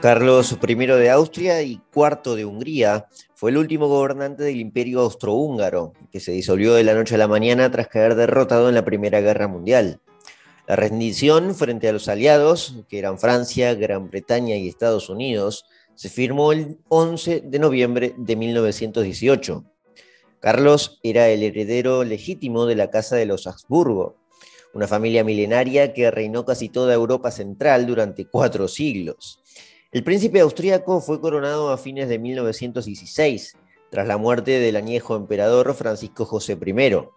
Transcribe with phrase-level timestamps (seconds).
[0.00, 5.92] Carlos I de Austria y IV de Hungría fue el último gobernante del Imperio Austrohúngaro,
[6.12, 9.20] que se disolvió de la noche a la mañana tras caer derrotado en la Primera
[9.20, 10.00] Guerra Mundial.
[10.68, 15.64] La rendición frente a los aliados, que eran Francia, Gran Bretaña y Estados Unidos,
[15.96, 19.64] se firmó el 11 de noviembre de 1918.
[20.38, 24.14] Carlos era el heredero legítimo de la Casa de los Habsburgo,
[24.74, 29.42] una familia milenaria que reinó casi toda Europa central durante cuatro siglos.
[29.90, 33.56] El príncipe austríaco fue coronado a fines de 1916,
[33.90, 37.08] tras la muerte del añejo emperador Francisco José I.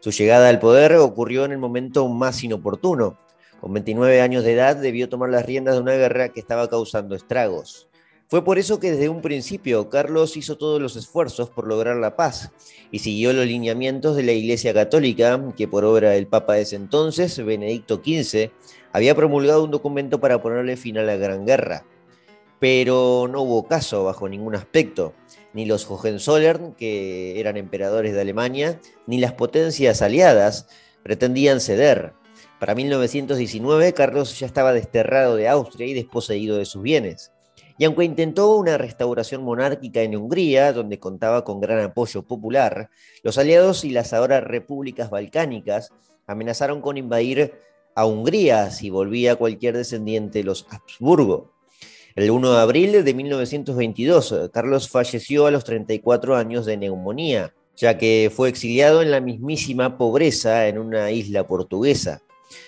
[0.00, 3.16] Su llegada al poder ocurrió en el momento más inoportuno.
[3.60, 7.14] Con 29 años de edad debió tomar las riendas de una guerra que estaba causando
[7.14, 7.88] estragos.
[8.26, 12.16] Fue por eso que desde un principio Carlos hizo todos los esfuerzos por lograr la
[12.16, 12.50] paz
[12.90, 16.74] y siguió los lineamientos de la Iglesia Católica, que por obra del Papa de ese
[16.74, 18.50] entonces, Benedicto XV,
[18.92, 21.84] había promulgado un documento para ponerle fin a la Gran Guerra
[22.58, 25.14] pero no hubo caso bajo ningún aspecto.
[25.52, 30.68] Ni los Hohenzollern, que eran emperadores de Alemania, ni las potencias aliadas
[31.02, 32.12] pretendían ceder.
[32.58, 37.32] Para 1919, Carlos ya estaba desterrado de Austria y desposeído de sus bienes.
[37.78, 42.90] Y aunque intentó una restauración monárquica en Hungría, donde contaba con gran apoyo popular,
[43.22, 45.90] los aliados y las ahora repúblicas balcánicas
[46.26, 47.54] amenazaron con invadir
[47.94, 51.57] a Hungría si volvía cualquier descendiente de los Habsburgo.
[52.18, 57.96] El 1 de abril de 1922, Carlos falleció a los 34 años de neumonía, ya
[57.96, 62.20] que fue exiliado en la mismísima pobreza en una isla portuguesa.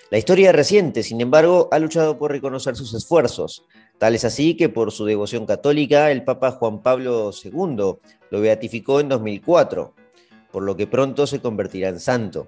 [0.09, 3.65] La historia reciente, sin embargo, ha luchado por reconocer sus esfuerzos.
[3.99, 7.97] Tal es así que por su devoción católica, el Papa Juan Pablo II
[8.31, 9.93] lo beatificó en 2004,
[10.53, 12.47] por lo que pronto se convertirá en santo.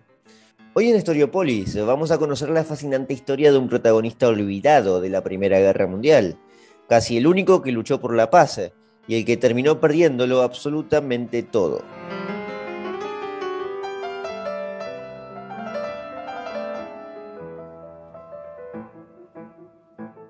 [0.74, 5.24] Hoy en Historiopolis vamos a conocer la fascinante historia de un protagonista olvidado de la
[5.24, 6.38] Primera Guerra Mundial,
[6.88, 8.60] casi el único que luchó por la paz
[9.06, 11.82] y el que terminó perdiéndolo absolutamente todo.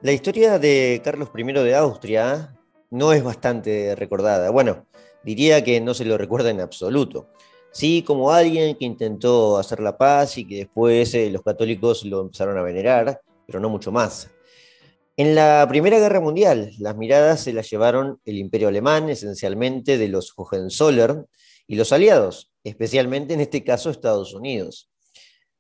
[0.03, 2.57] La historia de Carlos I de Austria
[2.91, 4.51] no es bastante recordada.
[4.51, 4.87] Bueno,
[5.23, 7.29] diría que no se lo recuerda en absoluto.
[7.71, 12.21] Sí, como alguien que intentó hacer la paz y que después eh, los católicos lo
[12.21, 14.29] empezaron a venerar, pero no mucho más.
[15.17, 20.09] En la Primera Guerra Mundial, las miradas se las llevaron el Imperio Alemán, esencialmente de
[20.09, 21.27] los Hohenzollern,
[21.67, 24.91] y los aliados, especialmente en este caso Estados Unidos.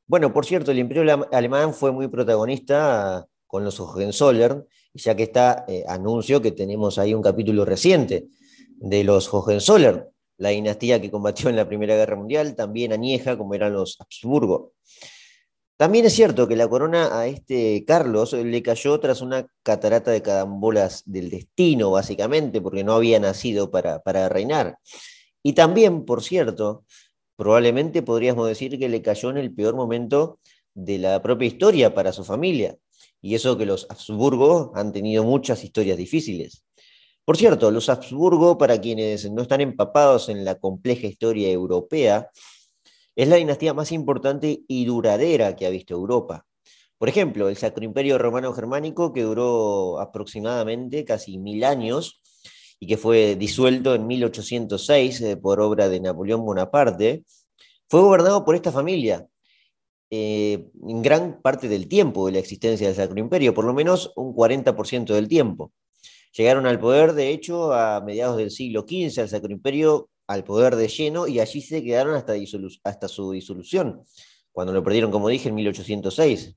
[0.06, 5.66] Bueno, por cierto, el Imperio Alemán fue muy protagonista con los Hohenzollern, ya que está,
[5.68, 8.28] eh, anuncio que tenemos ahí un capítulo reciente
[8.76, 10.06] de los Hohenzollern,
[10.38, 14.72] la dinastía que combatió en la Primera Guerra Mundial, también añeja como eran los Habsburgo.
[15.82, 20.22] También es cierto que la corona a este Carlos le cayó tras una catarata de
[20.22, 24.78] carambolas del destino, básicamente, porque no había nacido para, para reinar.
[25.42, 26.84] Y también, por cierto,
[27.34, 30.38] probablemente podríamos decir que le cayó en el peor momento
[30.72, 32.76] de la propia historia para su familia.
[33.20, 36.64] Y eso que los Habsburgo han tenido muchas historias difíciles.
[37.24, 42.30] Por cierto, los Habsburgo, para quienes no están empapados en la compleja historia europea,
[43.16, 46.46] es la dinastía más importante y duradera que ha visto Europa.
[46.98, 52.22] Por ejemplo, el Sacro Imperio Romano Germánico, que duró aproximadamente casi mil años
[52.78, 57.24] y que fue disuelto en 1806 eh, por obra de Napoleón Bonaparte,
[57.88, 59.26] fue gobernado por esta familia
[60.10, 64.12] eh, en gran parte del tiempo de la existencia del Sacro Imperio, por lo menos
[64.14, 65.72] un 40% del tiempo.
[66.36, 70.76] Llegaron al poder, de hecho, a mediados del siglo XV, el Sacro Imperio al poder
[70.76, 72.34] de lleno y allí se quedaron hasta,
[72.84, 74.02] hasta su disolución,
[74.50, 76.56] cuando lo perdieron, como dije, en 1806.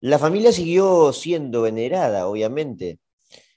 [0.00, 2.98] La familia siguió siendo venerada, obviamente,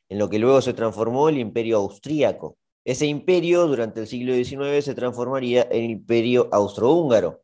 [0.08, 2.58] en lo que luego se transformó el imperio austríaco.
[2.86, 7.42] Ese imperio durante el siglo XIX se transformaría en el imperio austrohúngaro,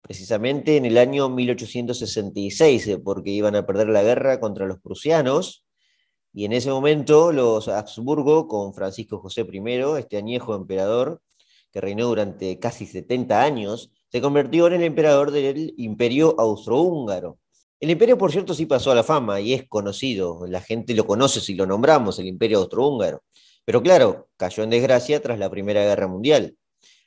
[0.00, 5.64] precisamente en el año 1866, eh, porque iban a perder la guerra contra los prusianos,
[6.34, 11.20] y en ese momento los Habsburgo, con Francisco José I, este añejo emperador,
[11.72, 17.38] que reinó durante casi 70 años, se convirtió en el emperador del imperio austrohúngaro.
[17.80, 21.06] El imperio, por cierto, sí pasó a la fama y es conocido, la gente lo
[21.06, 23.22] conoce si lo nombramos, el imperio austrohúngaro.
[23.64, 26.56] Pero claro, cayó en desgracia tras la Primera Guerra Mundial.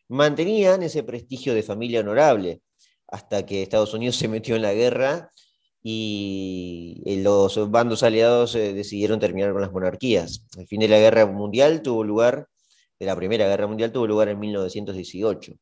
[0.07, 2.61] Mantenían ese prestigio de familia honorable
[3.07, 5.31] hasta que Estados Unidos se metió en la guerra
[5.87, 10.43] y los bandos aliados eh, decidieron terminar con las monarquías.
[10.57, 12.47] El fin de la Guerra Mundial tuvo lugar
[12.99, 15.53] de la Primera Guerra Mundial tuvo lugar en 1918.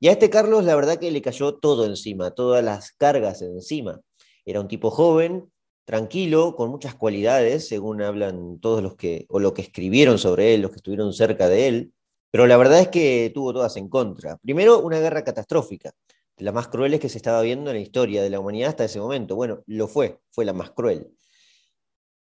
[0.00, 4.00] Y a este Carlos la verdad que le cayó todo encima, todas las cargas encima.
[4.44, 5.50] Era un tipo joven,
[5.84, 10.62] tranquilo, con muchas cualidades, según hablan todos los que, o lo que escribieron sobre él,
[10.62, 11.92] los que estuvieron cerca de él,
[12.30, 14.36] pero la verdad es que tuvo todas en contra.
[14.38, 15.92] Primero, una guerra catastrófica,
[16.36, 18.84] de las más crueles que se estaba viendo en la historia de la humanidad hasta
[18.84, 19.34] ese momento.
[19.34, 21.08] Bueno, lo fue, fue la más cruel.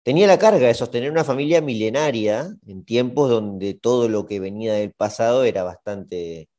[0.03, 4.73] Tenía la carga de sostener una familia milenaria en tiempos donde todo lo que venía
[4.73, 6.49] del pasado era bastante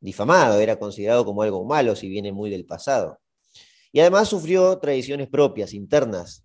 [0.00, 3.18] difamado, era considerado como algo malo si viene muy del pasado.
[3.92, 6.44] Y además sufrió tradiciones propias, internas,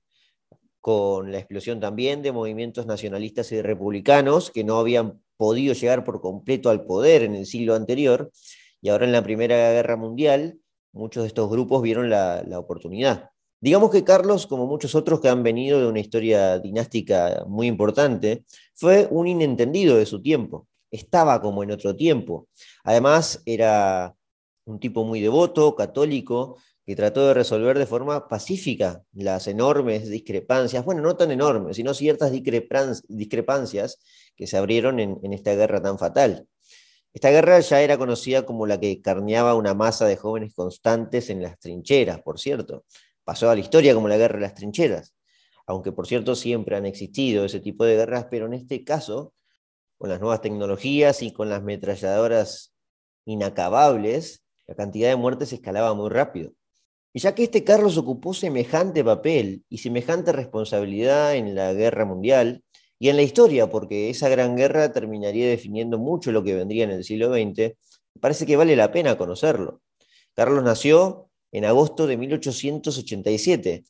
[0.82, 6.22] con la explosión también de movimientos nacionalistas y republicanos que no habían podido llegar por
[6.22, 8.32] completo al poder en el siglo anterior,
[8.82, 10.60] y ahora en la Primera Guerra Mundial
[10.92, 13.32] muchos de estos grupos vieron la, la oportunidad.
[13.62, 18.46] Digamos que Carlos, como muchos otros que han venido de una historia dinástica muy importante,
[18.74, 20.68] fue un inentendido de su tiempo.
[20.92, 22.48] Estaba como en otro tiempo.
[22.84, 24.16] Además, era
[24.66, 30.86] un tipo muy devoto, católico, que trató de resolver de forma pacífica las enormes discrepancias,
[30.86, 34.00] bueno, no tan enormes, sino ciertas discrepancias
[34.36, 36.48] que se abrieron en, en esta guerra tan fatal.
[37.16, 41.42] Esta guerra ya era conocida como la que carneaba una masa de jóvenes constantes en
[41.42, 42.84] las trincheras, por cierto.
[43.26, 45.16] Pasó a la historia como la guerra de las trincheras,
[45.68, 49.34] aunque por cierto siempre han existido ese tipo de guerras, pero en este caso,
[49.98, 52.74] con las nuevas tecnologías y con las metralladoras
[53.26, 56.52] inacabables, la cantidad de muertes escalaba muy rápido.
[57.14, 62.64] Y ya que este Carlos ocupó semejante papel y semejante responsabilidad en la guerra mundial
[63.00, 66.92] y en la historia, porque esa gran guerra terminaría definiendo mucho lo que vendría en
[66.92, 67.74] el siglo XX,
[68.20, 69.82] parece que vale la pena conocerlo.
[70.34, 71.25] Carlos nació
[71.56, 73.86] en agosto de 1887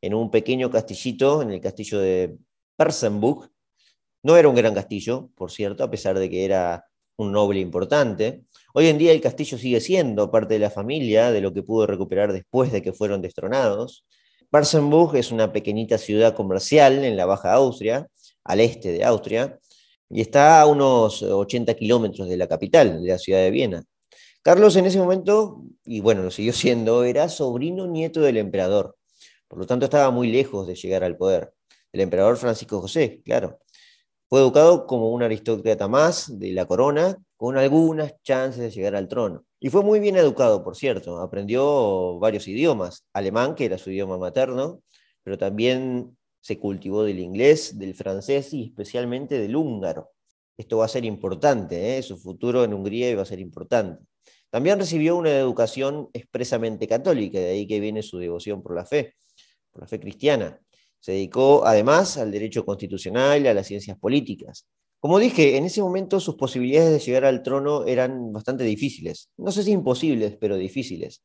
[0.00, 2.38] en un pequeño castillito, en el castillo de
[2.76, 3.50] Persenburg.
[4.22, 6.86] No era un gran castillo, por cierto, a pesar de que era
[7.18, 8.44] un noble importante.
[8.72, 11.86] Hoy en día el castillo sigue siendo parte de la familia, de lo que pudo
[11.86, 14.06] recuperar después de que fueron destronados.
[14.48, 18.06] Parsenburg es una pequeñita ciudad comercial en la Baja Austria,
[18.44, 19.58] al este de Austria,
[20.08, 23.84] y está a unos 80 kilómetros de la capital, de la ciudad de Viena.
[24.42, 28.96] Carlos en ese momento, y bueno, lo siguió siendo, era sobrino nieto del emperador,
[29.48, 31.52] por lo tanto estaba muy lejos de llegar al poder.
[31.92, 33.58] El emperador Francisco José, claro.
[34.28, 39.08] Fue educado como un aristócrata más de la corona, con algunas chances de llegar al
[39.08, 39.44] trono.
[39.58, 41.18] Y fue muy bien educado, por cierto.
[41.18, 43.06] Aprendió varios idiomas.
[43.12, 44.82] Alemán, que era su idioma materno,
[45.24, 50.10] pero también se cultivó del inglés, del francés y especialmente del húngaro.
[50.56, 52.02] Esto va a ser importante, ¿eh?
[52.02, 54.04] su futuro en Hungría va a ser importante.
[54.50, 59.14] También recibió una educación expresamente católica, de ahí que viene su devoción por la fe,
[59.70, 60.60] por la fe cristiana.
[60.98, 64.66] Se dedicó además al derecho constitucional y a las ciencias políticas.
[64.98, 69.30] Como dije, en ese momento sus posibilidades de llegar al trono eran bastante difíciles.
[69.38, 71.22] No sé si imposibles, pero difíciles.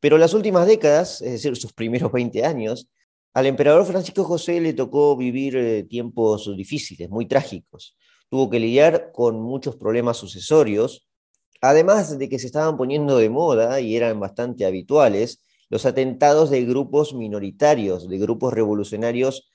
[0.00, 2.88] Pero las últimas décadas, es decir, sus primeros 20 años,
[3.34, 7.96] al emperador Francisco José le tocó vivir eh, tiempos difíciles, muy trágicos.
[8.30, 11.07] Tuvo que lidiar con muchos problemas sucesorios,
[11.60, 16.64] además de que se estaban poniendo de moda y eran bastante habituales los atentados de
[16.64, 19.50] grupos minoritarios, de grupos revolucionarios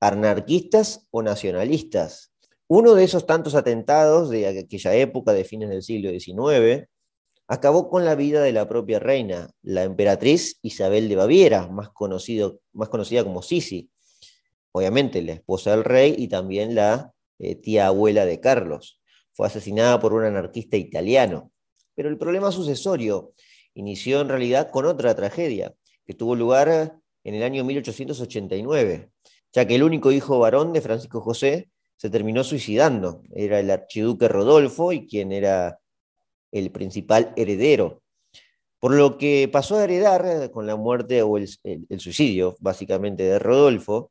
[0.00, 2.32] anarquistas o nacionalistas.
[2.66, 6.88] Uno de esos tantos atentados de aquella época, de fines del siglo XIX,
[7.46, 12.60] acabó con la vida de la propia reina, la emperatriz Isabel de Baviera, más, conocido,
[12.72, 13.90] más conocida como Sisi,
[14.72, 19.00] obviamente la esposa del rey y también la eh, tía abuela de Carlos.
[19.34, 21.50] Fue asesinada por un anarquista italiano.
[21.94, 23.32] Pero el problema sucesorio
[23.74, 25.74] inició en realidad con otra tragedia
[26.06, 29.10] que tuvo lugar en el año 1889,
[29.52, 33.22] ya que el único hijo varón de Francisco José se terminó suicidando.
[33.34, 35.80] Era el archiduque Rodolfo y quien era
[36.52, 38.02] el principal heredero.
[38.78, 41.48] Por lo que pasó a heredar con la muerte o el,
[41.98, 44.10] suicidio, básicamente, de Rodolfo,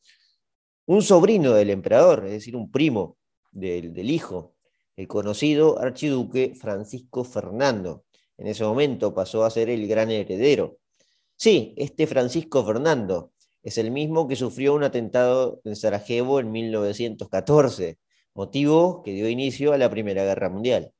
[0.86, 3.18] un sobrino del emperador, es decir, un primo
[3.52, 4.53] del, del hijo,
[4.96, 8.04] el conocido archiduque Francisco Fernando,
[8.38, 10.78] en ese momento pasó a ser el gran heredero.
[11.36, 13.32] Sí, este Francisco Fernando
[13.64, 17.98] es el mismo que sufrió un atentado en Sarajevo en 1914,
[18.34, 20.92] motivo que dio inicio a la Primera Guerra Mundial.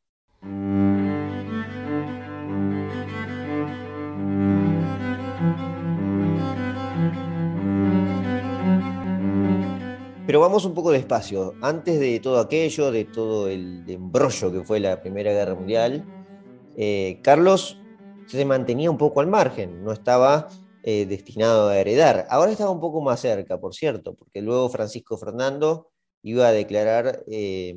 [10.26, 11.54] Pero vamos un poco despacio.
[11.62, 16.06] Antes de todo aquello, de todo el embrollo que fue la Primera Guerra Mundial,
[16.78, 17.78] eh, Carlos
[18.28, 20.48] se mantenía un poco al margen, no estaba
[20.84, 22.26] eh, destinado a heredar.
[22.30, 25.90] Ahora estaba un poco más cerca, por cierto, porque luego Francisco Fernando
[26.22, 27.76] iba a declarar eh,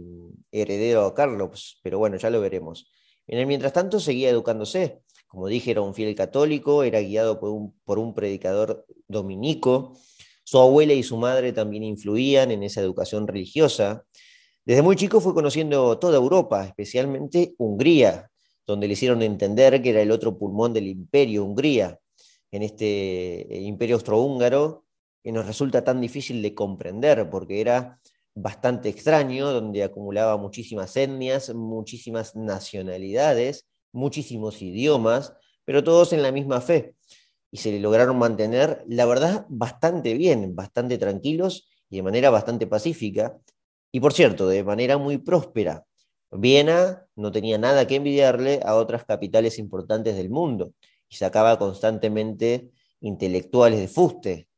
[0.52, 2.88] heredero a Carlos, pero bueno, ya lo veremos.
[3.26, 5.02] En el mientras tanto seguía educándose.
[5.26, 9.94] Como dije, era un fiel católico, era guiado por un, por un predicador dominico.
[10.48, 14.04] Su abuela y su madre también influían en esa educación religiosa.
[14.64, 18.30] Desde muy chico fue conociendo toda Europa, especialmente Hungría,
[18.64, 21.98] donde le hicieron entender que era el otro pulmón del imperio, Hungría,
[22.52, 24.84] en este eh, imperio austrohúngaro,
[25.20, 27.98] que nos resulta tan difícil de comprender, porque era
[28.32, 35.32] bastante extraño, donde acumulaba muchísimas etnias, muchísimas nacionalidades, muchísimos idiomas,
[35.64, 36.94] pero todos en la misma fe.
[37.56, 43.38] Y se lograron mantener, la verdad, bastante bien, bastante tranquilos y de manera bastante pacífica.
[43.90, 45.86] Y por cierto, de manera muy próspera.
[46.30, 50.74] Viena no tenía nada que envidiarle a otras capitales importantes del mundo
[51.08, 52.68] y sacaba constantemente
[53.00, 54.48] intelectuales de fuste,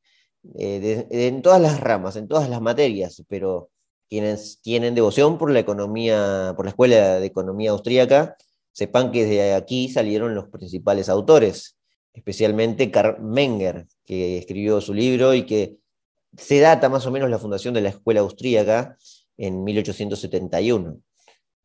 [0.58, 3.70] eh, en todas las ramas, en todas las materias, pero
[4.08, 8.36] quienes tienen devoción por la economía, por la Escuela de Economía Austríaca,
[8.72, 11.77] sepan que de aquí salieron los principales autores,
[12.12, 15.78] especialmente Karl Menger, que escribió su libro y que
[16.36, 18.96] se data más o menos la fundación de la Escuela Austríaca
[19.36, 21.00] en 1871.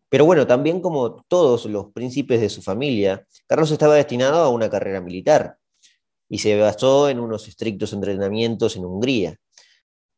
[0.09, 4.69] Pero bueno, también como todos los príncipes de su familia, Carlos estaba destinado a una
[4.69, 5.57] carrera militar
[6.29, 9.39] y se basó en unos estrictos entrenamientos en Hungría.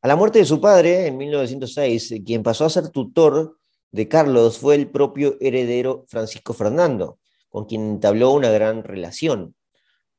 [0.01, 3.57] A la muerte de su padre, en 1906, quien pasó a ser tutor
[3.91, 9.54] de Carlos fue el propio heredero Francisco Fernando, con quien entabló una gran relación.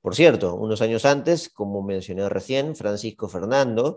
[0.06, 3.96] Por cierto, unos años antes, como mencioné recién, Francisco Fernando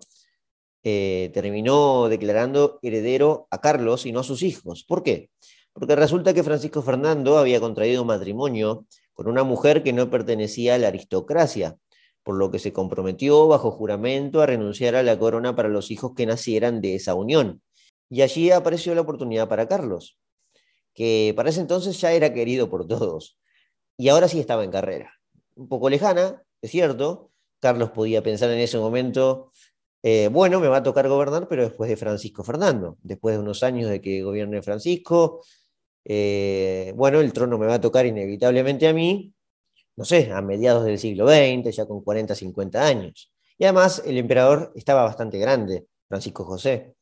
[0.81, 4.83] eh, terminó declarando heredero a Carlos y no a sus hijos.
[4.83, 5.29] ¿Por qué?
[5.71, 10.77] porque resulta que Francisco Fernando había contraído matrimonio con una mujer que no pertenecía a
[10.79, 11.77] la aristocracia,
[12.23, 16.13] por lo que se comprometió bajo juramento a renunciar a la corona para los hijos
[16.15, 17.61] que nacieran de esa unión.
[18.09, 20.17] Y allí apareció la oportunidad para Carlos,
[20.95, 23.37] que para ese entonces ya era querido por todos,
[23.95, 25.18] y ahora sí estaba en carrera.
[25.59, 29.51] Un poco lejana, es cierto, Carlos podía pensar en ese momento,
[30.01, 33.61] eh, bueno, me va a tocar gobernar, pero después de Francisco Fernando, después de unos
[33.63, 35.43] años de que gobierne Francisco,
[36.05, 39.33] eh, bueno, el trono me va a tocar inevitablemente a mí,
[39.97, 43.33] no sé, a mediados del siglo XX, ya con 40, 50 años.
[43.57, 46.95] Y además el emperador estaba bastante grande, Francisco José.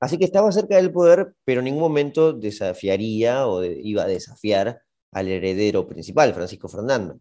[0.00, 4.82] Así que estaba cerca del poder, pero en ningún momento desafiaría o iba a desafiar
[5.12, 7.18] al heredero principal, Francisco Fernando.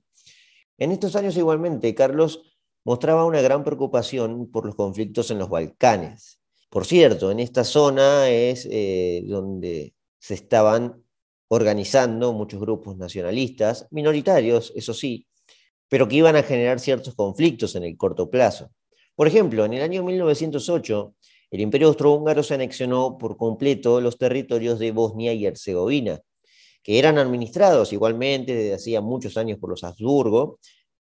[0.82, 2.42] En estos años igualmente, Carlos
[2.84, 6.42] mostraba una gran preocupación por los conflictos en los Balcanes.
[6.72, 11.04] Por cierto, en esta zona es eh, donde se estaban
[11.50, 15.28] organizando muchos grupos nacionalistas, minoritarios, eso sí,
[15.88, 18.72] pero que iban a generar ciertos conflictos en el corto plazo.
[19.14, 21.14] Por ejemplo, en el año 1908,
[21.52, 26.22] el Imperio Austrohúngaro se anexionó por completo los territorios de Bosnia y Herzegovina,
[26.84, 30.60] que eran administrados igualmente desde hacía muchos años por los Habsburgo,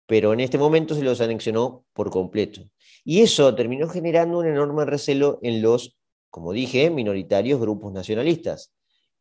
[0.07, 2.63] pero en este momento se los anexionó por completo.
[3.05, 5.97] Y eso terminó generando un enorme recelo en los,
[6.31, 8.73] como dije, minoritarios grupos nacionalistas,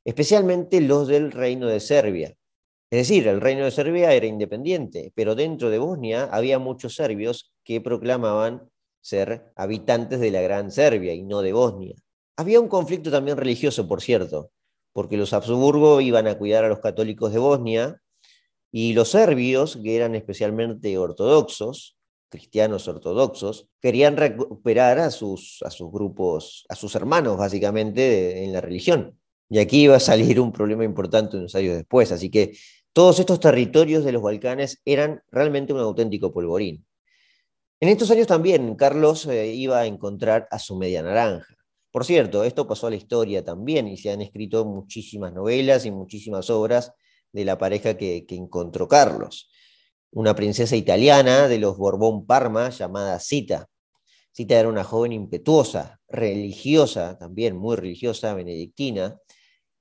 [0.04, 2.36] especialmente los del Reino de Serbia.
[2.92, 7.54] Es decir, el Reino de Serbia era independiente, pero dentro de Bosnia había muchos serbios
[7.64, 8.70] que proclamaban
[9.02, 11.96] ser habitantes de la Gran Serbia y no de Bosnia.
[12.38, 14.52] Había un conflicto también religioso, por cierto,
[14.96, 18.02] porque los Habsburgo iban a cuidar a los católicos de Bosnia
[18.72, 21.98] y los serbios, que eran especialmente ortodoxos,
[22.30, 25.60] cristianos ortodoxos, querían recuperar a sus,
[25.92, 29.20] grupos, a sus hermanos básicamente en la religión.
[29.50, 32.14] Y aquí iba a salir un problema importante unos años después.
[32.14, 32.58] Así que
[32.94, 36.86] todos estos territorios de los Balcanes eran realmente un auténtico polvorín.
[37.82, 41.55] En estos años también Carlos eh, iba a encontrar a su media naranja.
[41.96, 45.92] Por cierto, esto pasó a la historia también y se han escrito muchísimas novelas y
[45.92, 46.92] muchísimas obras
[47.32, 49.50] de la pareja que, encontró Carlos.
[50.12, 53.70] Una princesa italiana de los Borbón Parma llamada Cita.
[54.34, 59.18] Cita era una joven impetuosa, religiosa, también muy religiosa, benedictina,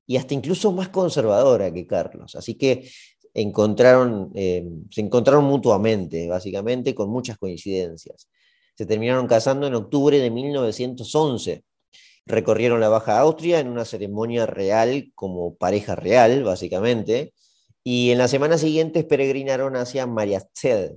[0.07, 2.37] y hasta incluso más conservadora que Carlos.
[2.37, 2.89] Así que
[3.35, 8.29] eh, se encontraron mutuamente, básicamente, con muchas coincidencias.
[8.77, 11.65] Se terminaron casando en octubre de 1911.
[12.27, 17.35] Recorrieron la Baja Austria en una ceremonia real como pareja real, básicamente,
[17.83, 20.97] y en las semanas siguientes peregrinaron hacia Mariazell,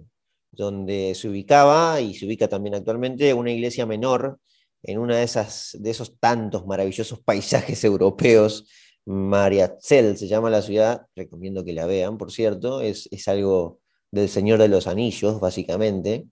[0.51, 4.39] donde se ubicaba y se ubica también actualmente una iglesia menor
[4.83, 5.29] en una de,
[5.73, 8.65] de esos tantos maravillosos paisajes europeos
[9.07, 13.79] Mariazell se llama la ciudad, recomiendo que la vean, por cierto, es, algo
[14.11, 16.25] del Señor de los Anillos, básicamente.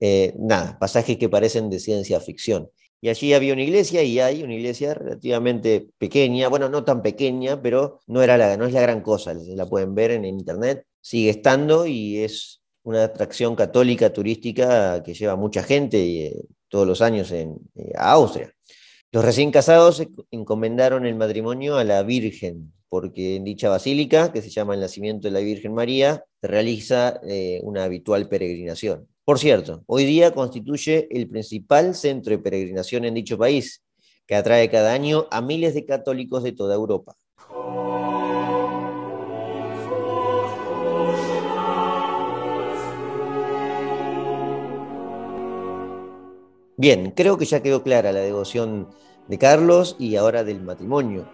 [0.00, 2.70] Eh, nada, pasajes que parecen de ciencia ficción.
[3.00, 7.62] Y allí había una iglesia y hay una iglesia relativamente pequeña, bueno, no tan pequeña,
[7.62, 11.30] pero no, era la, no es la gran cosa, la pueden ver en internet, sigue
[11.30, 17.30] estando y es una atracción católica turística que lleva mucha gente eh, todos los años
[17.30, 18.52] en, eh, a Austria.
[19.12, 24.50] Los recién casados encomendaron el matrimonio a la Virgen, porque en dicha basílica, que se
[24.50, 29.08] llama el Nacimiento de la Virgen María, se realiza eh, una habitual peregrinación.
[29.28, 33.84] Por cierto, hoy día constituye el principal centro de peregrinación en dicho país,
[34.26, 37.14] que atrae cada año a miles de católicos de toda Europa.
[46.78, 48.88] Bien, creo que ya quedó clara la devoción
[49.26, 51.28] de Carlos y ahora del matrimonio.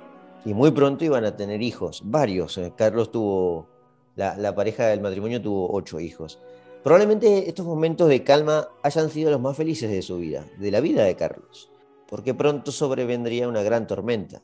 [0.45, 2.59] Y muy pronto iban a tener hijos, varios.
[2.59, 3.69] Eh, Carlos tuvo,
[4.17, 6.41] la, la pareja del matrimonio tuvo ocho hijos.
[6.85, 10.81] Probablemente estos momentos de calma hayan sido los más felices de su vida, de la
[10.81, 11.71] vida de Carlos,
[12.07, 14.43] porque pronto sobrevendría una gran tormenta.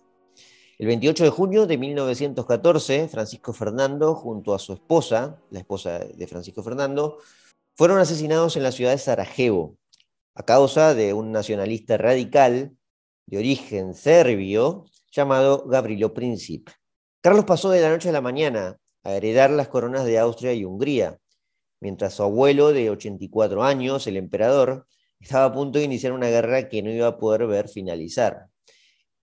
[0.78, 6.26] El 28 de junio de 1914, Francisco Fernando, junto a su esposa, la esposa de
[6.26, 7.18] Francisco Fernando,
[7.76, 9.76] fueron asesinados en la ciudad de Sarajevo,
[10.34, 12.74] a causa de un nacionalista radical
[13.26, 16.70] de origen serbio llamado Gavrilo Princip.
[17.20, 20.64] Carlos pasó de la noche a la mañana a heredar las coronas de Austria y
[20.64, 21.18] Hungría,
[21.80, 24.86] mientras su abuelo de 84 años, el emperador,
[25.18, 28.46] estaba a punto de iniciar una guerra que no iba a poder ver finalizar.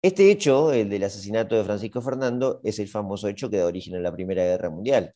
[0.02, 3.96] Este hecho, el del asesinato de Francisco Fernando, es el famoso hecho que da origen
[3.96, 5.14] a la Primera Guerra Mundial.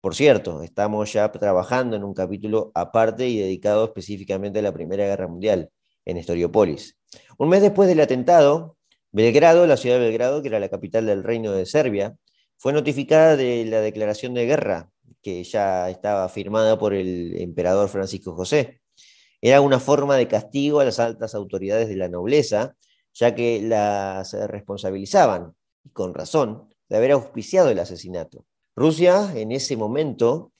[0.00, 5.04] Por cierto, estamos ya trabajando en un capítulo aparte y dedicado específicamente a la Primera
[5.04, 5.70] Guerra Mundial,
[6.04, 6.98] en Historiopolis.
[7.38, 8.76] Un mes después del atentado,
[9.12, 12.16] Belgrado, la ciudad de Belgrado, que era la capital del Reino de Serbia,
[12.56, 18.34] fue notificada de la declaración de guerra que ya estaba firmada por el emperador Francisco
[18.34, 18.80] José.
[19.40, 22.76] Era una forma de castigo a las altas autoridades de la nobleza,
[23.12, 25.54] ya que las responsabilizaban,
[25.84, 28.46] y con razón, de haber auspiciado el asesinato.
[28.76, 30.52] Rusia, en ese momento,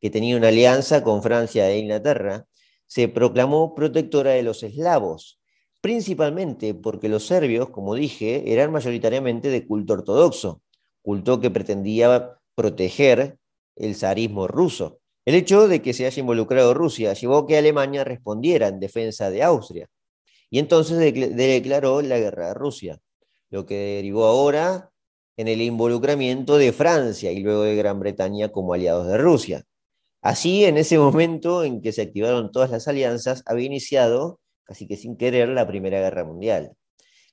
[0.00, 2.46] que tenía una alianza con Francia e Inglaterra,
[2.86, 5.40] se proclamó protectora de los eslavos,
[5.80, 10.62] principalmente porque los serbios, como dije, eran mayoritariamente de culto ortodoxo,
[11.02, 13.38] culto que pretendía proteger
[13.76, 15.00] el zarismo ruso.
[15.24, 19.30] El hecho de que se haya involucrado Rusia llevó a que Alemania respondiera en defensa
[19.30, 19.88] de Austria
[20.50, 23.00] y entonces declaró la guerra a Rusia,
[23.50, 24.90] lo que derivó ahora
[25.36, 29.64] en el involucramiento de Francia y luego de Gran Bretaña como aliados de Rusia.
[30.22, 34.96] Así, en ese momento en que se activaron todas las alianzas, había iniciado, casi que
[34.96, 36.72] sin querer, la Primera Guerra Mundial.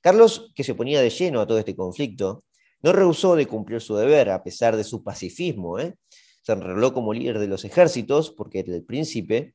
[0.02, 2.44] Carlos, que se ponía de lleno a todo este conflicto,
[2.82, 5.78] no rehusó de cumplir su deber, a pesar de su pacifismo.
[5.78, 5.94] ¿eh?
[6.42, 9.54] Se enroló como líder de los ejércitos, porque era el príncipe,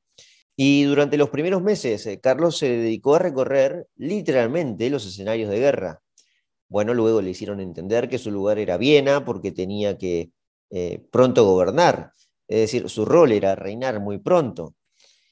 [0.59, 5.59] y durante los primeros meses, eh, Carlos se dedicó a recorrer literalmente los escenarios de
[5.59, 6.01] guerra.
[6.67, 10.31] Bueno, luego le hicieron entender que su lugar era Viena porque tenía que
[10.71, 12.13] eh, pronto gobernar.
[12.47, 14.75] Es decir, su rol era reinar muy pronto.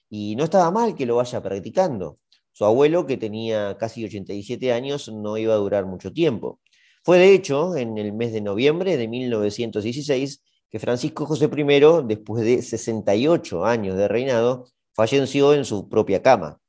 [0.10, 2.20] Y no estaba mal que lo vaya practicando.
[2.52, 6.62] Su abuelo, que tenía casi 87 años, no iba a durar mucho tiempo.
[7.04, 10.44] Fue de hecho en el mes de noviembre de 1916
[10.76, 16.60] que Francisco José I, después de 68 años de reinado, falleció en su propia cama.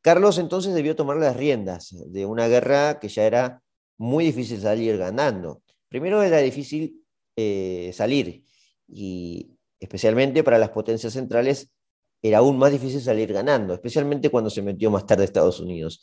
[0.00, 3.62] Carlos entonces debió tomar las riendas de una guerra que ya era
[3.96, 5.62] muy difícil salir ganando.
[5.88, 7.04] Primero era difícil
[7.36, 8.42] eh, salir
[8.88, 11.70] y especialmente para las potencias centrales
[12.20, 16.00] era aún más difícil salir ganando, especialmente cuando se metió más tarde Estados Unidos.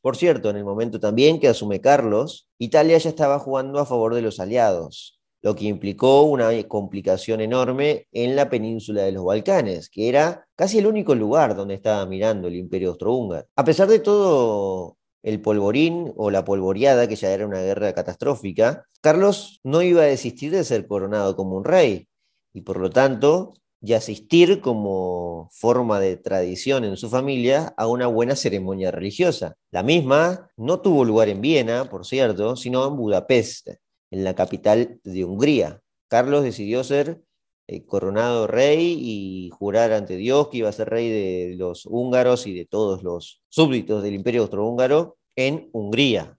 [0.00, 4.12] Por cierto, en el momento también que asume Carlos, Italia ya estaba jugando a favor
[4.16, 9.90] de los aliados, lo que implicó una complicación enorme en la península de los Balcanes,
[9.90, 13.46] que era casi el único lugar donde estaba mirando el imperio austrohúngaro.
[13.54, 18.86] A pesar de todo el polvorín o la polvoreada, que ya era una guerra catastrófica,
[19.02, 22.08] Carlos no iba a desistir de ser coronado como un rey
[22.54, 23.52] y por lo tanto
[23.82, 29.56] y asistir como forma de tradición en su familia a una buena ceremonia religiosa.
[29.70, 33.68] La misma no tuvo lugar en Viena, por cierto, sino en Budapest,
[34.14, 35.82] en la capital de Hungría.
[36.06, 37.24] Carlos decidió ser
[37.66, 42.46] eh, coronado rey y jurar ante Dios que iba a ser rey de los húngaros
[42.46, 46.38] y de todos los súbditos del imperio austrohúngaro en Hungría.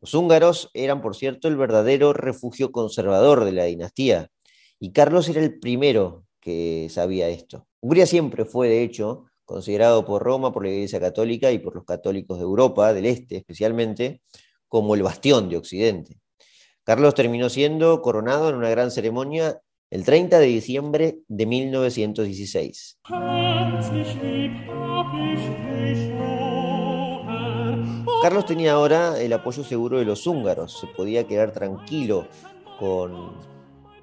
[0.00, 4.30] Los húngaros eran, por cierto, el verdadero refugio conservador de la dinastía,
[4.78, 7.66] y Carlos era el primero que sabía esto.
[7.80, 11.84] Hungría siempre fue, de hecho, considerado por Roma, por la Iglesia Católica y por los
[11.84, 14.22] católicos de Europa, del Este especialmente,
[14.68, 16.20] como el bastión de Occidente.
[16.90, 22.98] Carlos terminó siendo coronado en una gran ceremonia el 30 de diciembre de 1916.
[28.22, 32.26] Carlos tenía ahora el apoyo seguro de los húngaros, se podía quedar tranquilo
[32.80, 33.36] con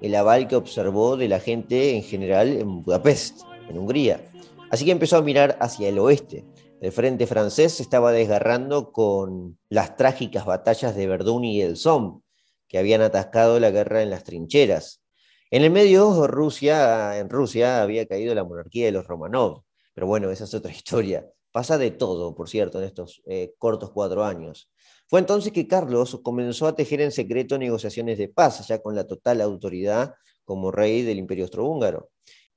[0.00, 4.30] el aval que observó de la gente en general en Budapest, en Hungría.
[4.70, 6.46] Así que empezó a mirar hacia el oeste,
[6.80, 12.22] El frente francés se estaba desgarrando con las trágicas batallas de Verdún y el Somme,
[12.68, 15.02] que habían atascado la guerra en las trincheras.
[15.50, 19.62] En el medio, Rusia, en Rusia había caído la monarquía de los Romanov,
[19.94, 21.26] pero bueno, esa es otra historia.
[21.50, 24.70] Pasa de todo, por cierto, en estos eh, cortos cuatro años.
[25.06, 29.06] Fue entonces que Carlos comenzó a tejer en secreto negociaciones de paz, ya con la
[29.06, 32.10] total autoridad como rey del Imperio Austrohúngaro.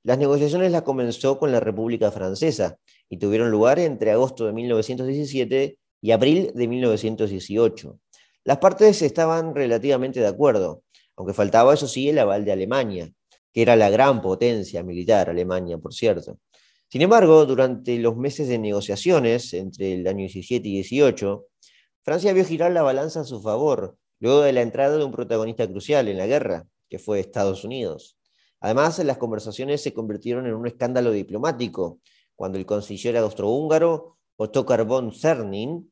[0.04, 2.76] Las negociaciones las comenzó con la República Francesa
[3.08, 7.98] y tuvieron lugar entre agosto de 1917 y abril de 1918.
[8.44, 10.82] Las partes estaban relativamente de acuerdo,
[11.16, 13.12] aunque faltaba, eso sí, el aval de Alemania,
[13.52, 16.38] que era la gran potencia militar, Alemania, por cierto.
[16.88, 21.46] Sin embargo, durante los meses de negociaciones, entre el año 17 y 18,
[22.02, 25.68] Francia vio girar la balanza a su favor, luego de la entrada de un protagonista
[25.68, 28.18] crucial en la guerra, que fue Estados Unidos.
[28.60, 32.00] Además, las conversaciones se convirtieron en un escándalo diplomático,
[32.34, 35.91] cuando el canciller austrohúngaro Ottokar von Cernin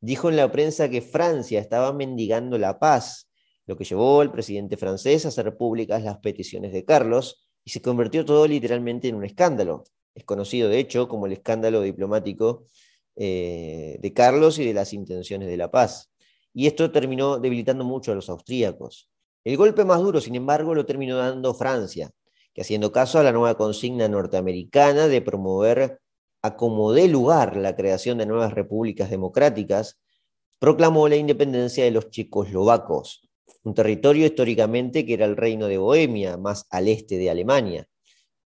[0.00, 3.30] dijo en la prensa que Francia estaba mendigando la paz,
[3.66, 7.82] lo que llevó al presidente francés a hacer públicas las peticiones de Carlos y se
[7.82, 9.84] convirtió todo literalmente en un escándalo.
[10.14, 12.64] Es conocido, de hecho, como el escándalo diplomático
[13.16, 16.10] eh, de Carlos y de las intenciones de la paz.
[16.52, 19.08] Y esto terminó debilitando mucho a los austríacos.
[19.44, 22.10] El golpe más duro, sin embargo, lo terminó dando Francia,
[22.52, 26.00] que haciendo caso a la nueva consigna norteamericana de promover
[26.42, 29.98] a como dé lugar la creación de nuevas repúblicas democráticas,
[30.58, 33.22] proclamó la independencia de los checoslovacos,
[33.62, 37.86] un territorio históricamente que era el reino de Bohemia, más al este de Alemania,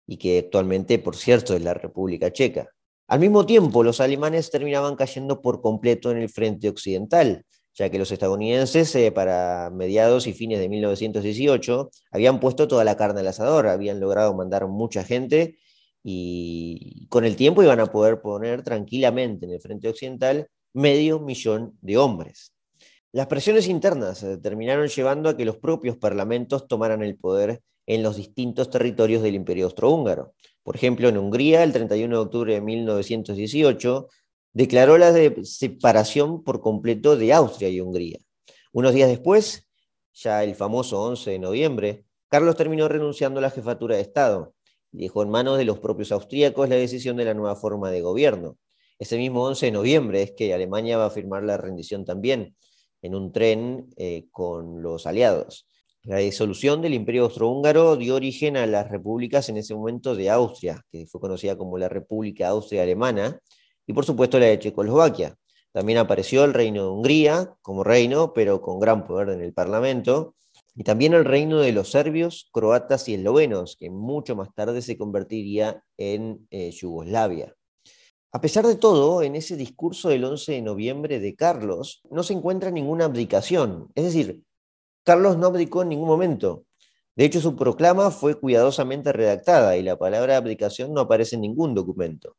[0.06, 2.68] y que actualmente, por cierto, es la República Checa.
[3.06, 7.98] Al mismo tiempo, los alemanes terminaban cayendo por completo en el frente occidental, ya que
[7.98, 13.28] los estadounidenses, eh, para mediados y fines de 1918, habían puesto toda la carne al
[13.28, 15.56] asador, habían logrado mandar mucha gente
[16.06, 21.78] y con el tiempo iban a poder poner tranquilamente en el frente occidental medio millón
[21.80, 22.52] de hombres.
[23.10, 28.16] Las presiones internas terminaron llevando a que los propios parlamentos tomaran el poder en los
[28.16, 30.34] distintos territorios del Imperio Austrohúngaro.
[30.62, 34.08] Por ejemplo, en Hungría, el 31 de octubre de 1918,
[34.52, 35.12] declaró la
[35.42, 38.18] separación por completo de Austria y Hungría.
[38.72, 39.68] Unos días después,
[40.12, 44.53] ya el famoso 11 de noviembre, Carlos terminó renunciando a la jefatura de Estado
[44.96, 48.56] dejó en manos de los propios austríacos la decisión de la nueva forma de gobierno.
[48.98, 52.54] Ese mismo 11 de noviembre es que Alemania va a firmar la rendición también
[53.02, 55.66] en un tren eh, con los aliados.
[56.04, 60.84] La disolución del Imperio Austrohúngaro dio origen a las repúblicas en ese momento de Austria,
[60.92, 63.40] que fue conocida como la República Austria-Alemana,
[63.86, 65.34] y por supuesto la de Checoslovaquia.
[65.72, 70.34] También apareció el Reino de Hungría como reino, pero con gran poder en el Parlamento,
[70.74, 74.98] y también el reino de los serbios, croatas y eslovenos, que mucho más tarde se
[74.98, 77.54] convertiría en eh, Yugoslavia.
[78.32, 82.32] A pesar de todo, en ese discurso del 11 de noviembre de Carlos no se
[82.32, 84.42] encuentra ninguna abdicación, es decir,
[85.04, 86.64] Carlos no abdicó en ningún momento.
[87.14, 91.74] De hecho, su proclama fue cuidadosamente redactada y la palabra abdicación no aparece en ningún
[91.74, 92.36] documento.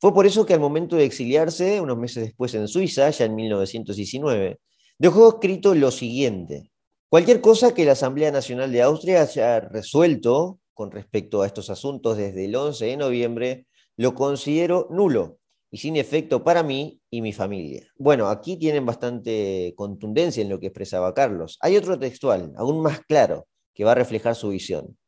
[0.00, 3.36] Fue por eso que al momento de exiliarse, unos meses después en Suiza, ya en
[3.36, 4.58] 1919,
[4.98, 6.70] dejó escrito lo siguiente.
[7.10, 12.18] Cualquier cosa que la Asamblea Nacional de Austria haya resuelto con respecto a estos asuntos
[12.18, 13.66] desde el 11 de noviembre,
[13.96, 15.38] lo considero nulo
[15.70, 17.88] y sin efecto para mí y mi familia.
[17.96, 21.56] Bueno, aquí tienen bastante contundencia en lo que expresaba Carlos.
[21.62, 24.98] Hay otro textual, aún más claro, que va a reflejar su visión,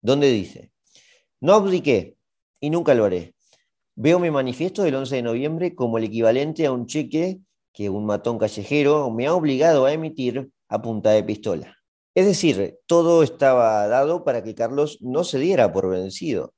[0.00, 0.72] donde dice,
[1.40, 2.16] no abdiqué
[2.58, 3.34] y nunca lo haré.
[3.96, 7.38] Veo mi manifiesto del 11 de noviembre como el equivalente a un cheque
[7.74, 11.76] que un matón callejero me ha obligado a emitir a punta de pistola.
[12.14, 16.54] Es decir, todo estaba dado para que Carlos no se diera por vencido.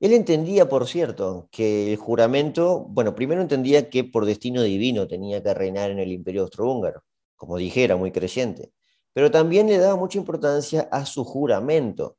[0.00, 5.42] Él entendía, por cierto, que el juramento, bueno, primero entendía que por destino divino tenía
[5.42, 7.02] que reinar en el imperio austrohúngaro,
[7.34, 8.72] como dijera, muy creyente,
[9.14, 12.18] pero también le daba mucha importancia a su juramento.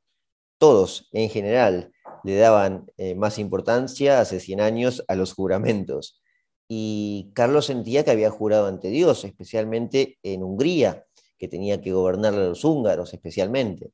[0.58, 1.92] Todos, en general,
[2.24, 6.20] le daban eh, más importancia hace 100 años a los juramentos.
[6.68, 11.06] Y Carlos sentía que había jurado ante Dios, especialmente en Hungría,
[11.38, 13.92] que tenía que gobernar a los húngaros especialmente.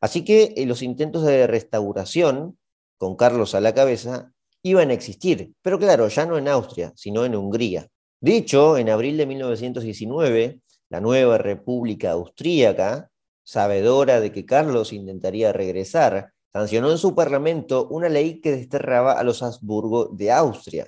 [0.00, 2.58] Así que eh, los intentos de restauración
[3.04, 7.24] con Carlos a la cabeza, iban a existir, pero claro, ya no en Austria, sino
[7.24, 7.88] en Hungría.
[8.20, 13.10] De hecho, en abril de 1919, la nueva República Austríaca,
[13.42, 19.22] sabedora de que Carlos intentaría regresar, sancionó en su parlamento una ley que desterraba a
[19.22, 20.86] los Habsburgo de Austria.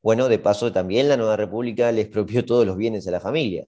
[0.00, 3.66] Bueno, de paso también la nueva república les expropió todos los bienes a la familia.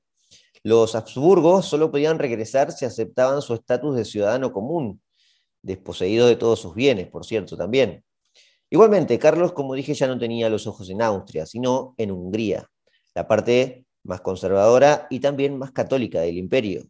[0.67, 5.03] Los Habsburgo solo podían regresar si aceptaban su estatus de ciudadano común,
[5.61, 8.03] desposeído de todos sus bienes, por cierto, también.
[8.71, 12.67] Igualmente, Carlos, como dije, ya no tenía los ojos en Austria, sino en Hungría,
[13.15, 16.87] la parte más conservadora y también más católica del imperio.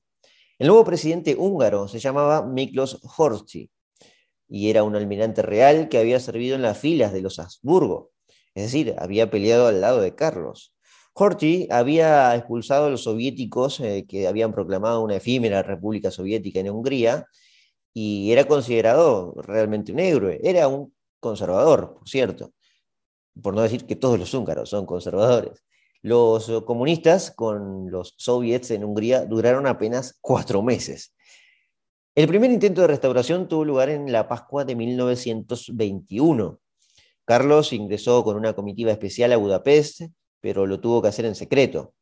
[0.60, 3.72] El nuevo presidente húngaro se llamaba Miklos Horthy
[4.48, 8.12] y era un almirante real que había servido en las filas de los Habsburgo,
[8.54, 10.73] es decir, había peleado al lado de Carlos.
[11.14, 16.70] Horthy había expulsado a los soviéticos eh, que habían proclamado una efímera república soviética en
[16.70, 17.26] Hungría
[17.92, 20.40] y era considerado realmente un héroe.
[20.42, 22.52] Era un conservador, por cierto,
[23.40, 25.64] por no decir que todos los húngaros son conservadores.
[26.02, 31.14] Los comunistas con los soviets en Hungría duraron apenas cuatro meses.
[32.16, 36.60] El primer intento de restauración tuvo lugar en la Pascua de 1921.
[37.24, 40.02] Carlos ingresó con una comitiva especial a Budapest,
[40.44, 41.94] pero lo tuvo que hacer en secreto,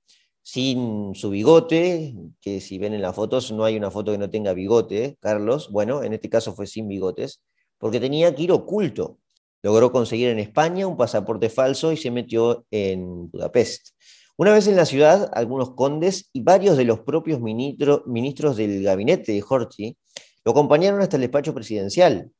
[0.42, 4.30] sin su bigote, que si ven en las fotos no hay una foto que no
[4.30, 7.40] tenga bigote, Carlos, bueno, en este caso fue sin bigotes,
[7.78, 9.20] porque tenía que ir oculto.
[9.62, 13.90] Logró conseguir en España un pasaporte falso y se metió en Budapest.
[14.36, 19.30] Una vez en la ciudad, algunos condes y varios de los propios ministros del gabinete
[19.30, 19.96] de Horthy
[20.44, 22.32] lo acompañaron hasta el despacho presidencial.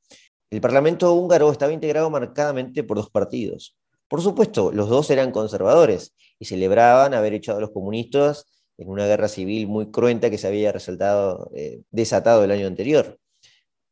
[0.51, 3.77] El Parlamento húngaro estaba integrado marcadamente por dos partidos.
[4.12, 8.44] Por supuesto, los dos eran conservadores y celebraban haber echado a los comunistas
[8.77, 13.18] en una guerra civil muy cruenta que se había resaltado, eh, desatado el año anterior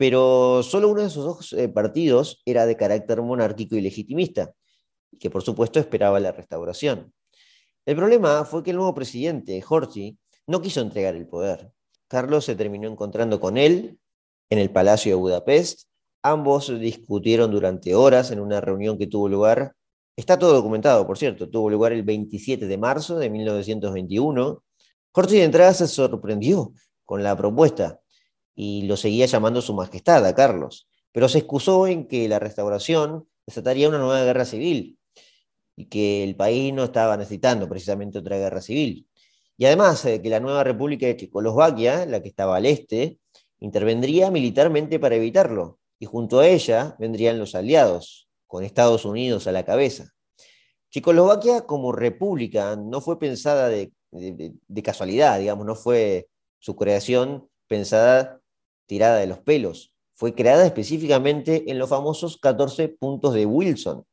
[0.01, 4.55] pero solo uno de esos dos eh, partidos era de carácter monárquico y legitimista,
[5.21, 7.13] que por supuesto esperaba la restauración.
[7.85, 11.71] El problema fue que el nuevo presidente, Horthy, no quiso entregar el poder.
[12.09, 13.99] Carlos se terminó encontrando con él
[14.49, 15.83] en el Palacio de Budapest.
[16.23, 19.75] Ambos discutieron durante horas en una reunión que tuvo lugar,
[20.21, 24.63] está todo documentado, por cierto, tuvo lugar el 27 de marzo de 1921.
[25.13, 26.73] Horthy de entrada se sorprendió
[27.05, 28.01] con la propuesta,
[28.55, 33.27] y lo seguía llamando Su Majestad a Carlos, pero se excusó en que la restauración
[33.47, 34.99] desataría una nueva guerra civil
[35.77, 39.09] y que el país no estaba necesitando precisamente otra guerra civil.
[39.57, 43.19] Y además eh, que la nueva República de Checoslovaquia, la que estaba al este,
[43.61, 49.53] intervendría militarmente para evitarlo, y junto a ella vendrían los aliados, con Estados Unidos a
[49.53, 50.13] la cabeza.
[50.91, 53.93] Checoslovaquia como república no fue pensada de,
[54.83, 58.41] casualidad, digamos, no fue su creación pensada
[58.87, 59.95] tirada de los pelos.
[60.15, 64.05] Fue creada específicamente en los famosos 14 puntos de Wilson,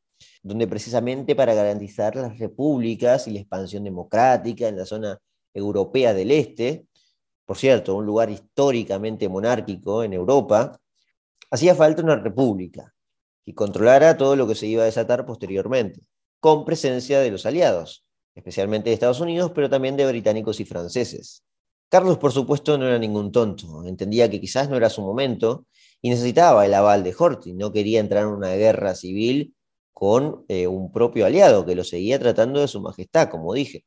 [0.44, 5.18] donde precisamente para garantizar las repúblicas y la expansión democrática en la zona
[5.52, 6.86] europea del Este,
[7.44, 10.78] por cierto, un lugar históricamente monárquico en Europa,
[11.50, 12.94] hacía falta una república
[13.48, 16.02] que controlara todo lo que se iba a desatar posteriormente,
[16.38, 21.44] con presencia de los aliados, especialmente de Estados Unidos, pero también de británicos y franceses.
[21.88, 25.64] Carlos, por supuesto, no era ningún tonto, entendía que quizás no era su momento
[26.02, 29.54] y necesitaba el aval de Horthy, no quería entrar en una guerra civil
[29.94, 33.86] con eh, un propio aliado que lo seguía tratando de su majestad, como dije.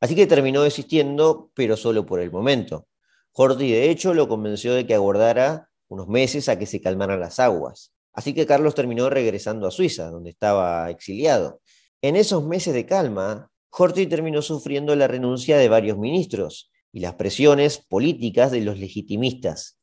[0.00, 2.88] Así que terminó desistiendo, pero solo por el momento.
[3.34, 7.38] Horthy, de hecho, lo convenció de que aguardara unos meses a que se calmaran las
[7.38, 7.92] aguas.
[8.16, 11.60] Así que Carlos terminó regresando a Suiza, donde estaba exiliado.
[12.02, 17.14] En esos meses de calma, Horthy terminó sufriendo la renuncia de varios ministros, y las
[17.14, 19.78] presiones políticas de los legitimistas.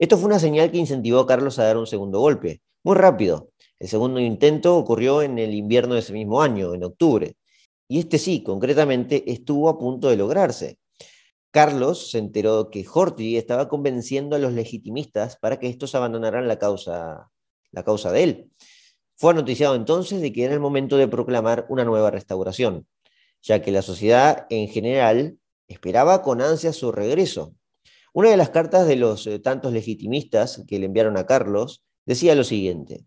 [0.00, 3.50] Esto fue una señal que incentivó a Carlos a dar un segundo golpe, muy rápido.
[3.78, 7.36] El segundo intento ocurrió en el invierno de ese mismo año, en octubre,
[7.86, 10.80] y este sí, concretamente, estuvo a punto de lograrse.
[11.52, 16.58] Carlos se enteró que Horthy estaba convenciendo a los legitimistas para que estos abandonaran la
[16.58, 17.30] causa,
[17.72, 18.50] la causa de él.
[19.16, 22.86] Fue noticiado entonces de que era el momento de proclamar una nueva restauración,
[23.42, 27.54] ya que la sociedad en general esperaba con ansia su regreso.
[28.12, 32.34] Una de las cartas de los eh, tantos legitimistas que le enviaron a Carlos decía
[32.34, 33.04] lo siguiente.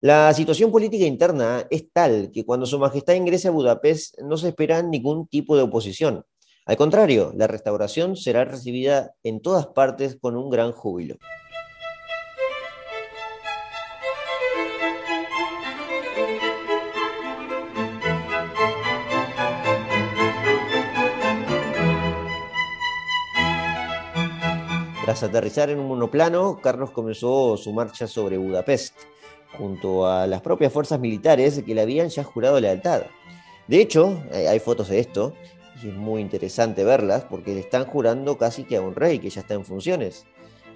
[0.00, 4.48] La situación política interna es tal que cuando Su Majestad ingrese a Budapest no se
[4.48, 6.24] espera ningún tipo de oposición.
[6.66, 11.18] Al contrario, la restauración será recibida en todas partes con un gran júbilo.
[25.02, 28.94] Tras aterrizar en un monoplano, Carlos comenzó su marcha sobre Budapest,
[29.58, 33.02] junto a las propias fuerzas militares que le habían ya jurado lealtad.
[33.66, 35.34] De hecho, hay fotos de esto,
[35.82, 39.28] y es muy interesante verlas, porque le están jurando casi que a un rey que
[39.28, 40.24] ya está en funciones.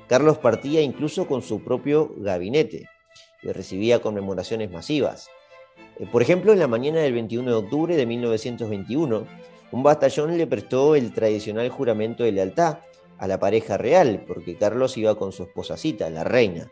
[0.08, 2.88] Carlos partía incluso con su propio gabinete
[3.44, 5.28] y recibía conmemoraciones masivas.
[6.00, 9.24] Eh, por ejemplo, en la mañana del 21 de octubre de 1921,
[9.70, 12.78] un batallón le prestó el tradicional juramento de lealtad
[13.18, 16.70] a la pareja real, porque Carlos iba con su esposacita, la reina,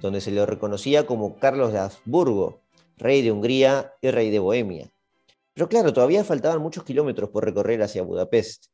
[0.00, 2.62] donde se le reconocía como Carlos de Habsburgo,
[2.96, 4.90] rey de Hungría y rey de Bohemia.
[5.54, 8.66] Pero claro, todavía faltaban muchos kilómetros por recorrer hacia Budapest.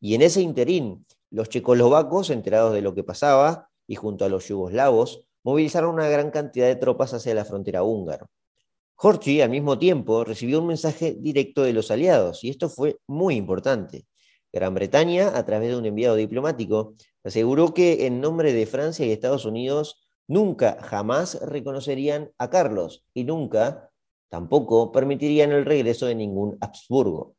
[0.00, 4.48] Y en ese interín, los checoslovacos, enterados de lo que pasaba, y junto a los
[4.48, 8.26] yugoslavos, movilizaron una gran cantidad de tropas hacia la frontera húngara.
[8.96, 13.36] Horthy, al mismo tiempo, recibió un mensaje directo de los aliados, y esto fue muy
[13.36, 14.06] importante.
[14.52, 19.12] Gran Bretaña, a través de un enviado diplomático, aseguró que en nombre de Francia y
[19.12, 23.90] Estados Unidos nunca, jamás reconocerían a Carlos y nunca,
[24.28, 27.34] tampoco, permitirían el regreso de ningún Habsburgo.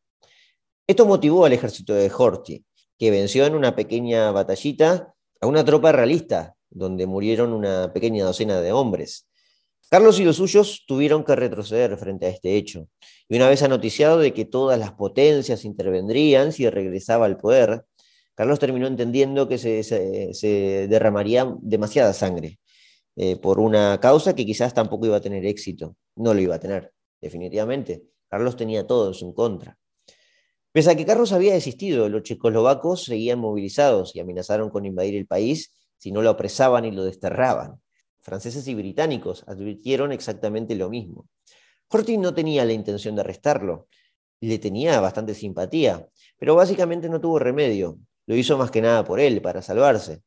[0.88, 2.65] Esto motivó al ejército de Horthy,
[2.97, 8.62] que venció en una pequeña batallita a una tropa realista, donde murieron una pequeña docena
[8.62, 9.28] de hombres.
[9.91, 12.88] Carlos y los suyos tuvieron que retroceder frente a este hecho,
[13.27, 17.84] y una vez anoticiado de que todas las potencias intervendrían si regresaba al poder,
[18.34, 22.58] Carlos terminó entendiendo que se, derramaría demasiada sangre
[23.17, 25.97] eh, por una causa que quizás tampoco iba a tener éxito.
[26.15, 28.01] No lo iba a tener, definitivamente.
[28.30, 29.77] Carlos tenía todo en su contra.
[30.71, 35.27] Pese a que Carlos había desistido, los checoslovacos seguían movilizados y amenazaron con invadir el
[35.27, 37.81] país si no lo apresaban y lo desterraban.
[38.22, 41.28] Franceses y británicos advirtieron exactamente lo mismo.
[41.90, 43.88] Horthy no tenía la intención de arrestarlo,
[44.40, 46.08] le tenía bastante simpatía,
[46.38, 47.98] pero básicamente no tuvo remedio.
[48.28, 50.22] Lo hizo más que nada por él, para salvarse.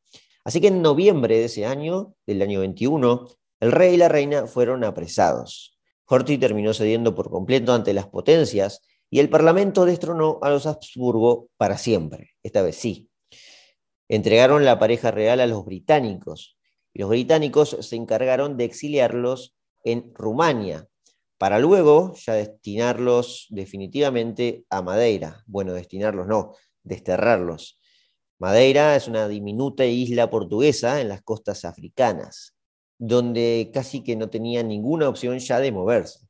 [0.45, 3.29] Así que en noviembre de ese año, del año 21,
[3.61, 5.79] el rey y la reina fueron apresados.
[6.07, 11.49] Horthy terminó cediendo por completo ante las potencias y el Parlamento destronó a los Habsburgo
[11.57, 13.09] para siempre, esta vez sí.
[14.09, 16.54] Entregaron la pareja real a los británicos
[16.95, 19.55] los británicos se encargaron de exiliarlos
[19.85, 20.87] en Rumania,
[21.39, 25.43] para luego ya destinarlos definitivamente a Madeira.
[25.47, 27.79] Bueno, destinarlos no, desterrarlos.
[28.39, 32.57] Madeira es una diminuta isla portuguesa en las costas africanas,
[32.99, 36.21] donde casi que no tenía ninguna opción ya de moverse,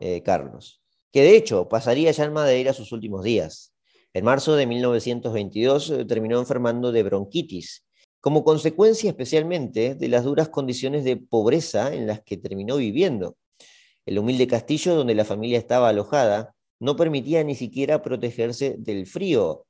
[0.00, 0.80] eh, Carlos
[1.14, 3.72] que de hecho pasaría ya en Madeira sus últimos días.
[4.12, 7.83] En marzo de 1922 eh, terminó enfermando de bronquitis,
[8.24, 13.36] como consecuencia especialmente de las duras condiciones de pobreza en las que terminó viviendo.
[14.06, 19.66] El humilde castillo donde la familia estaba alojada no permitía ni siquiera protegerse del frío.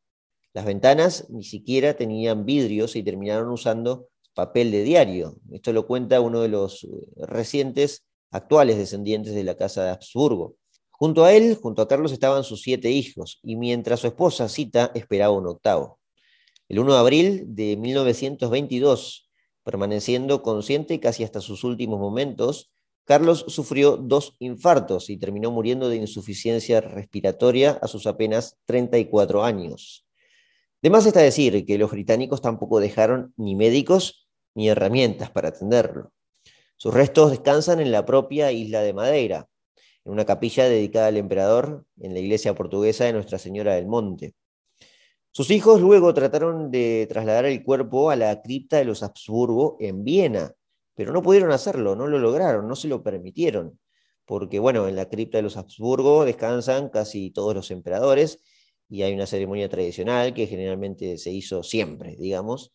[0.53, 5.35] Las ventanas ni siquiera tenían vidrios y terminaron usando papel de diario.
[5.51, 6.89] Esto lo cuenta uno de los eh,
[7.27, 10.55] recientes actuales descendientes de la Casa de Habsburgo.
[10.93, 14.93] Junto a él, junto a Carlos, estaban sus siete hijos, y mientras su esposa Cita
[14.95, 15.99] esperaba un octavo.
[16.75, 19.31] El 1 de abril de 1922,
[19.63, 22.73] permaneciendo consciente casi hasta sus últimos momentos,
[23.05, 30.05] Carlos sufrió dos infartos y terminó muriendo de insuficiencia respiratoria a sus apenas 34 años.
[30.83, 36.11] De más está decir que los británicos tampoco dejaron ni médicos ni herramientas para atenderlo.
[36.77, 39.47] Sus restos descansan en la propia isla de Madeira,
[40.05, 44.35] en una capilla dedicada al emperador en la iglesia portuguesa de Nuestra Señora del Monte.
[45.37, 50.05] Sus hijos luego trataron de trasladar el cuerpo a la cripta de los Habsburgo en
[50.05, 50.55] Viena,
[50.95, 53.81] pero no pudieron hacerlo, no lo lograron, no se lo permitieron,
[54.27, 58.45] porque bueno, en la cripta de los Habsburgo descansan casi todos los emperadores
[58.89, 62.73] y hay una ceremonia tradicional que generalmente se hizo siempre, digamos,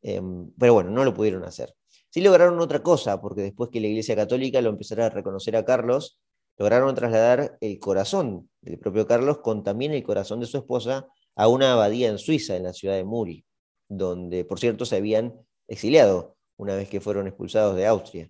[0.00, 1.74] em, pero bueno, no lo pudieron hacer.
[2.08, 5.66] Sí lograron otra cosa, porque después que la Iglesia Católica lo empezara a reconocer a
[5.66, 6.18] Carlos,
[6.56, 11.06] lograron trasladar el corazón del propio Carlos con también el corazón de su esposa
[11.38, 13.46] a una abadía en Suiza, en la ciudad de Muri,
[13.88, 18.28] donde, por cierto, se habían exiliado una vez que fueron expulsados de Austria.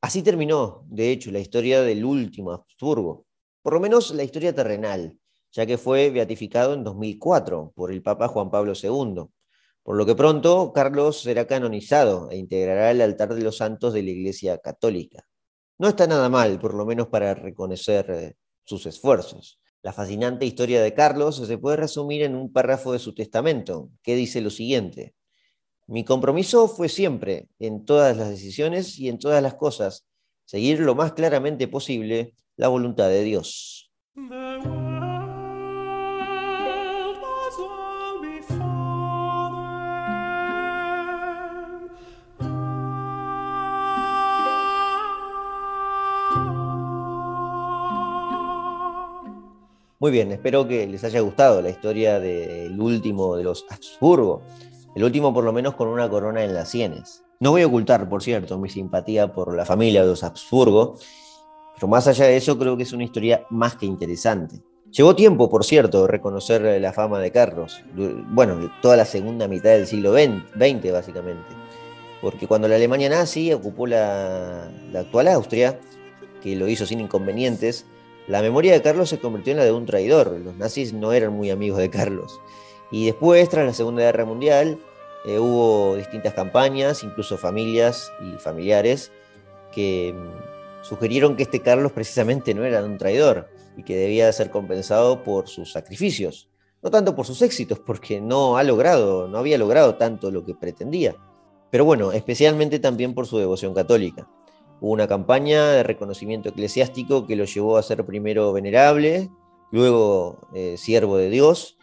[0.00, 3.26] Así terminó, de hecho, la historia del último Habsburgo,
[3.62, 5.18] por lo menos la historia terrenal,
[5.50, 9.24] ya que fue beatificado en 2004 por el Papa Juan Pablo II.
[9.82, 14.04] Por lo que pronto Carlos será canonizado e integrará el altar de los santos de
[14.04, 15.26] la Iglesia Católica.
[15.78, 19.58] No está nada mal, por lo menos para reconocer eh, sus esfuerzos.
[19.86, 24.16] La fascinante historia de Carlos se puede resumir en un párrafo de su testamento, que
[24.16, 25.14] dice lo siguiente.
[25.86, 30.04] Mi compromiso fue siempre, en todas las decisiones y en todas las cosas,
[30.44, 33.92] seguir lo más claramente posible la voluntad de Dios.
[49.98, 54.42] Muy bien, espero que les haya gustado la historia del último de los Habsburgo,
[54.94, 57.24] el último por lo menos con una corona en las sienes.
[57.40, 60.98] No voy a ocultar, por cierto, mi simpatía por la familia de los Habsburgo,
[61.74, 64.62] pero más allá de eso creo que es una historia más que interesante.
[64.90, 69.86] Llevó tiempo, por cierto, reconocer la fama de Carlos, bueno, toda la segunda mitad del
[69.86, 71.48] siglo XX, básicamente,
[72.20, 75.80] porque cuando la Alemania nazi ocupó la, la actual Austria,
[76.42, 77.86] que lo hizo sin inconvenientes,
[78.28, 80.38] la memoria de Carlos se convirtió en la de un traidor.
[80.44, 82.40] Los nazis no eran muy amigos de Carlos.
[82.90, 84.78] Y después, tras la Segunda Guerra Mundial,
[85.26, 89.12] eh, hubo distintas campañas, incluso familias y familiares,
[89.72, 94.50] que mm, sugirieron que este Carlos precisamente no era un traidor y que debía ser
[94.50, 96.48] compensado por sus sacrificios.
[96.82, 100.54] No tanto por sus éxitos, porque no ha logrado, no había logrado tanto lo que
[100.54, 101.16] pretendía,
[101.70, 104.28] pero bueno, especialmente también por su devoción católica.
[104.80, 109.30] Hubo una campaña de reconocimiento eclesiástico que lo llevó a ser primero venerable,
[109.70, 111.76] luego eh, siervo de Dios,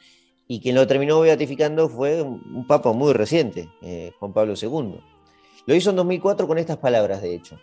[0.47, 4.99] y quien lo terminó beatificando fue un papa muy reciente, eh, Juan Pablo II.
[5.65, 7.57] Lo hizo en 2004 con estas palabras, de hecho.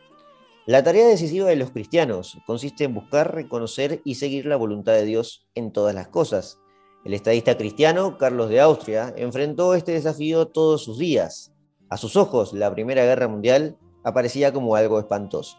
[0.66, 5.04] La tarea decisiva de los cristianos consiste en buscar, reconocer y seguir la voluntad de
[5.04, 6.58] Dios en todas las cosas.
[7.04, 11.52] El estadista cristiano Carlos de Austria enfrentó este desafío todos sus días.
[11.88, 15.56] A sus ojos, la Primera Guerra Mundial aparecía como algo espantoso.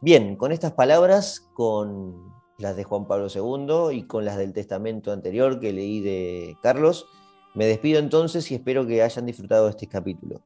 [0.00, 5.12] Bien, con estas palabras, con las de Juan Pablo II y con las del testamento
[5.12, 7.06] anterior que leí de Carlos,
[7.54, 10.42] me despido entonces y espero que hayan disfrutado de este capítulo.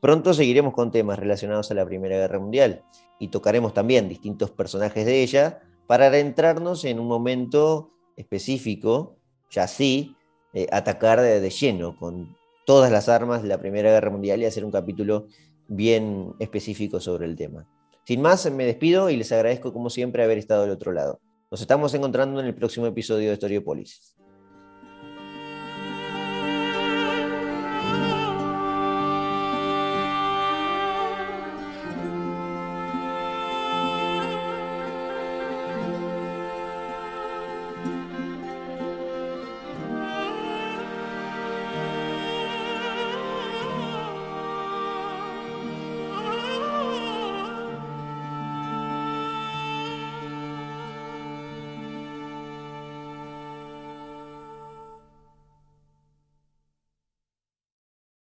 [0.00, 2.82] Pronto seguiremos con temas relacionados a la Primera Guerra Mundial
[3.20, 9.16] y tocaremos también distintos personajes de ella para adentrarnos en un momento específico,
[9.50, 10.16] ya sí,
[10.54, 14.64] eh, atacar de lleno con todas las armas de la Primera Guerra Mundial y hacer
[14.64, 15.26] un capítulo
[15.68, 17.66] bien específico sobre el tema.
[18.04, 21.20] Sin más, me despido y les agradezco como siempre haber estado del otro lado.
[21.50, 24.16] Nos estamos encontrando en el próximo episodio de Historiopolis.